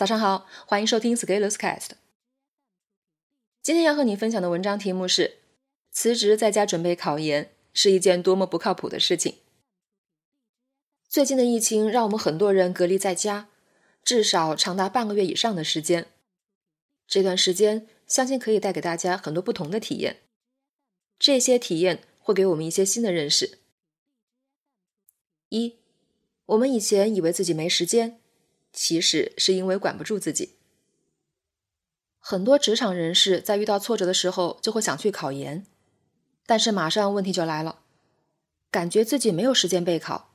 [0.00, 1.90] 早上好，欢迎收听 Scalers Cast。
[3.60, 5.40] 今天要和你分享的文章题目是：
[5.90, 9.34] 辞职在家准备考研是一件多么不靠谱的事情。
[11.06, 13.50] 最近的疫情让我们很多人隔离在家，
[14.02, 16.06] 至少长达半个月以上的时间。
[17.06, 20.22] 这段时间，相信可以带给大家很多不同的体验。
[21.18, 23.58] 这些体验会给我们一些新的认识。
[25.50, 25.76] 一，
[26.46, 28.19] 我们以前以为自己没时间。
[28.72, 30.56] 其实是因为管不住自己。
[32.18, 35.66] 很多职场人士在遇到挫折的时候，就会想去考研，
[36.46, 37.80] 但是马上问题就来了，
[38.70, 40.30] 感觉自己没有时间备考，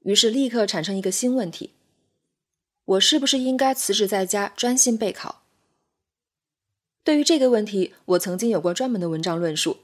[0.00, 1.74] 于是立刻产生一个新问题：
[2.84, 5.42] 我是不是应该辞职在家专心备考？
[7.04, 9.78] 对于这个问题，我曾经有过专门的文章论述：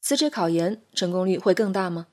[0.00, 2.06] 辞职考研成功率会更大吗？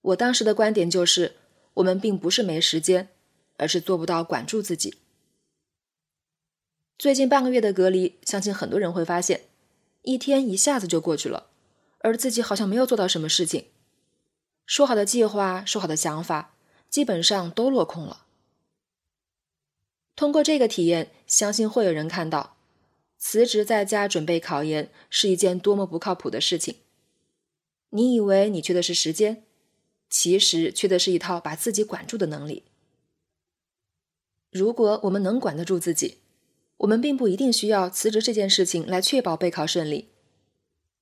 [0.00, 1.34] 我当时的观点就是，
[1.74, 3.08] 我们并不是没时间。
[3.58, 4.96] 而是做不到管住自己。
[6.96, 9.42] 最近半个月的隔离，相信很多人会发现，
[10.02, 11.50] 一天一下子就过去了，
[11.98, 13.66] 而自己好像没有做到什么事情，
[14.64, 16.56] 说好的计划、说好的想法，
[16.88, 18.24] 基本上都落空了。
[20.16, 22.56] 通过这个体验，相信会有人看到，
[23.16, 26.76] 辞职在家准备考研是一件多么不靠谱的事情。
[27.90, 29.44] 你以为你缺的是时间，
[30.10, 32.64] 其实缺的是一套把自己管住的能力。
[34.50, 36.18] 如果我们能管得住自己，
[36.78, 40.08] 我们并不一定需要辞职这件事情来确保备考顺利。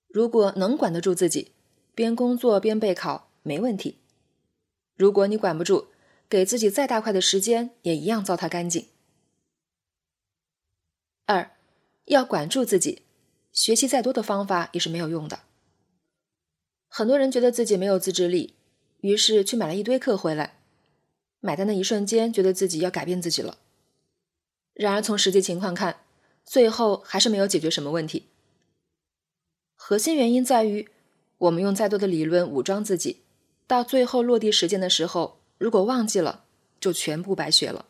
[0.09, 1.53] 如果能管得住自己，
[1.95, 3.99] 边工作边备考没问题。
[4.97, 5.89] 如果你管不住，
[6.29, 8.87] 给自己再大块的时间也一样糟蹋干净。
[11.27, 11.53] 二，
[12.07, 13.03] 要管住自己，
[13.53, 15.41] 学习再多的方法也是没有用的。
[16.89, 18.55] 很多人觉得自己没有自制力，
[19.03, 20.56] 于是去买了一堆课回来。
[21.41, 23.59] 买单的一瞬间，觉得自己要改变自己了。
[24.75, 26.01] 然而，从实际情况看，
[26.45, 28.27] 最后还是没有解决什么问题。
[29.75, 30.89] 核心原因在于，
[31.39, 33.23] 我们用再多的理论武装自己，
[33.67, 36.45] 到最后落地实践的时候，如果忘记了，
[36.81, 37.87] 就全部白学了。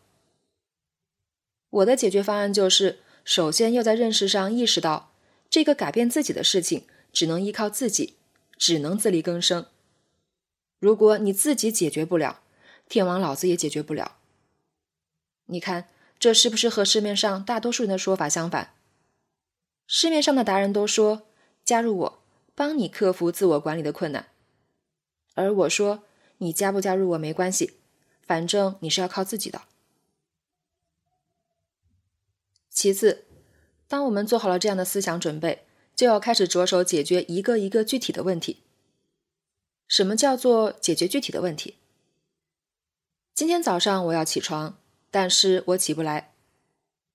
[1.70, 5.12] 我的解决方案就是：首先要在认识上意识到，
[5.50, 8.14] 这个改变自己的事情，只能依靠自己，
[8.56, 9.66] 只能自力更生。
[10.78, 12.42] 如果你自己解决不了，
[12.88, 14.16] 天王老子也解决不了。
[15.46, 15.88] 你看，
[16.18, 18.74] 这是不是和市面上大多数人的说法相反？
[19.86, 21.22] 市面上的达人都说
[21.64, 22.22] 加入我，
[22.54, 24.28] 帮你克服自我管理的困难，
[25.34, 26.02] 而我说
[26.38, 27.74] 你加不加入我没关系，
[28.22, 29.62] 反正你是要靠自己的。
[32.68, 33.24] 其次，
[33.86, 38.62] 当我们做好了这样的思想准备，就要开始着手解决一个一个具体的问题。
[39.86, 41.76] 什么叫做解决具体的问题？
[43.36, 44.78] 今天早上我要起床，
[45.10, 46.32] 但是我起不来。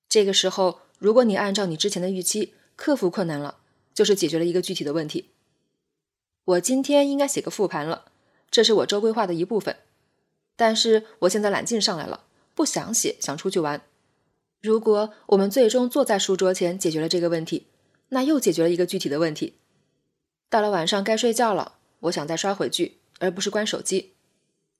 [0.07, 3.57] 这个时候，如果你按照你之前的预期克服困难了，
[3.95, 5.31] 就是解决了一个具体的问题。
[6.45, 8.11] 我今天应该写个复盘了，
[8.51, 9.77] 这是我周规划的一部分。
[10.55, 13.81] 但是我现在懒劲上来了，不想写，想出去玩。
[14.61, 17.65] 如果我们最终坐在书桌前解决了这个问题，
[18.09, 19.55] 那又解决了一个具体的问题。
[20.51, 24.11] 到了晚上该睡觉了，我想再刷会剧，而不是关手机。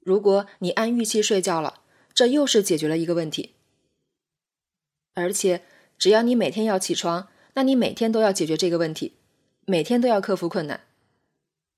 [0.02, 1.82] 如果你按预期睡觉了，
[2.14, 3.54] 这又是解决了一个问题。
[5.14, 5.64] 而且，
[5.98, 9.14] 只要你每天要起床，那你每天都要解决这个问题，
[9.66, 10.82] 每天都要克服困难。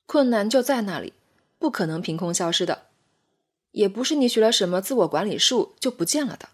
[0.06, 1.14] 困难就在那里，
[1.58, 2.88] 不可能凭空消失的，
[3.72, 6.50] 也不是你学了什么自我管理术就不见了的。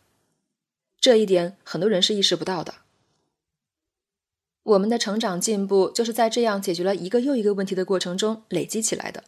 [1.00, 2.76] 这一点很多人是意识不到的。
[4.64, 9.24] 我们的成长进步，就是在这样解决了一个又一个问题的过程中累积起来的。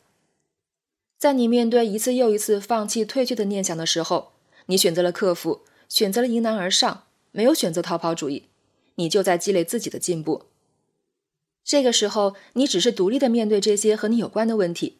[1.22, 4.32] 在你面对一次又一次放弃、退却的念想的时候，
[4.66, 8.48] 你选择了克服，选择了迎难而上，没有选择逃跑主义，
[8.96, 10.46] 你就在积累自己的进步。
[11.64, 14.98] 这个时候，你只是独立的面对这些和你有关的问题，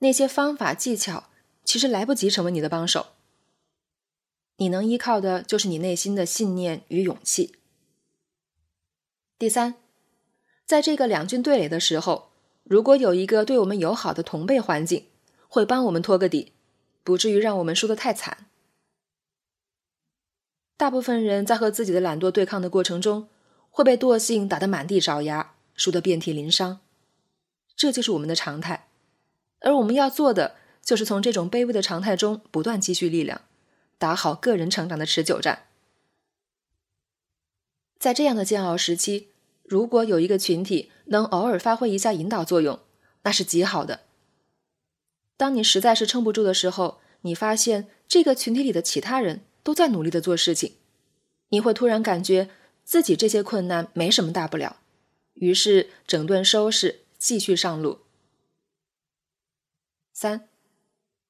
[0.00, 1.28] 那些方法技巧
[1.64, 3.06] 其实来不及成为你的帮手。
[4.56, 7.54] 你能依靠的就是你内心的信念与勇气。
[9.38, 9.76] 第三，
[10.66, 12.32] 在这个两军对垒的时候，
[12.64, 15.06] 如果有一个对我们友好的同辈环境，
[15.54, 16.54] 会帮我们托个底，
[17.04, 18.46] 不至于让我们输得太惨。
[20.78, 23.28] 大部分人在和自己的懒惰对抗的过程中，
[23.70, 26.80] 会被惰性打得满地找牙，输得遍体鳞伤，
[27.76, 28.88] 这就是我们的常态。
[29.60, 33.42] 而我们要做的，就是从这种卑微的常态中不断积蓄力量，
[33.98, 35.66] 打好个人成长的持久战。
[37.98, 39.28] 在这样的煎熬时期，
[39.64, 42.80] 如果有一个群体能偶尔发挥一下引导作用，
[43.24, 44.00] 那是极好的。
[45.42, 50.74] 当你实在是撑不住的时候，你发现这个群体里的其他人都在努力的做事情，
[51.48, 52.48] 你会突然感觉
[52.84, 54.76] 自己这些困难没什么大不了，
[55.34, 58.02] 于是整顿收拾，继续上路。
[60.12, 60.48] 三，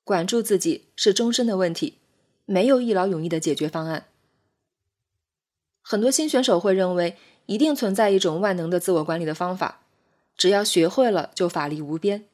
[0.04, 1.96] 管住自己是终身的问题，
[2.44, 4.08] 没有一劳永逸的解决方案。
[5.80, 7.16] 很多新选手会认为，
[7.46, 9.80] 一定存在一种万能的自我管理的方法，
[10.36, 12.26] 只要学会了就法力无边。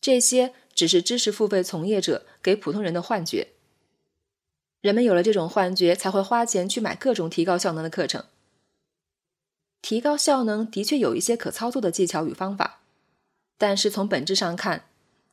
[0.00, 3.48] 这些只是知识付费从业者给普通人的幻觉。
[4.80, 8.24] 人们有了这种幻觉，才会花钱去买各种提高效能的课程。
[9.82, 12.80] 提高效能的确有一些可操作的技巧与方法，
[13.58, 14.86] 但是从本质上看，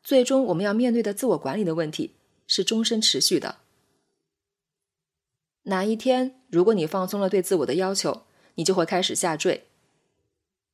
[0.04, 2.14] 最终我们要面对的自我管理的问题
[2.46, 3.60] 是终身持续的。
[5.64, 8.24] 哪一天，如果你放松了对自我的要求，
[8.56, 9.64] 你就会开始下坠；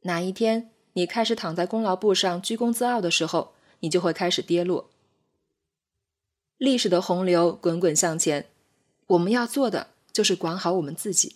[0.01, 4.89] 哪一天，你开始躺在功劳簿上居功自傲的时候，你就会开始跌落。
[6.57, 8.49] 历史的洪流滚滚向前，
[9.07, 11.35] 我们要做的就是管好我们自己。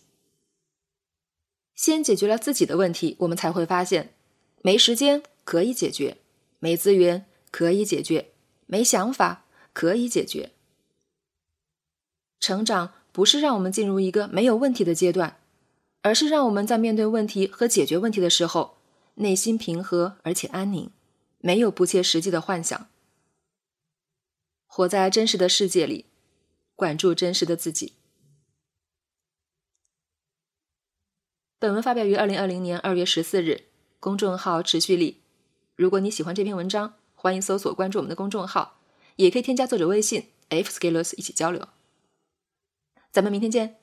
[1.76, 4.14] 先解决了自己的问题，我们才会发现，
[4.62, 6.18] 没时间可以解决，
[6.60, 8.32] 没资源可以解决，
[8.66, 10.54] 没想法可以解决。
[12.40, 12.94] 成长。
[13.18, 15.40] 不是让我们进入一个没有问题的阶段，
[16.04, 18.78] 而是让我们在面对问题和解决问题的时候，
[19.16, 20.92] 内心平和而且安宁，
[21.48, 22.90] 没有不切实际的幻想，
[24.66, 26.08] 活在真实的世界里，
[26.76, 27.94] 管住真实的自己。
[31.58, 33.64] 本文发表于二零二零年二月十四日，
[34.02, 35.22] 公众号持续力。
[35.78, 38.82] 如果你喜欢这篇文章，欢迎搜索关注我们的公众号，
[39.16, 41.70] 也可以添加作者微信 f scalers 一起交流。
[43.10, 43.78] 咱们明天见。